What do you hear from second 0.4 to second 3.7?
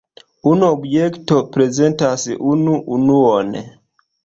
Unu objekto prezentas unu unuon.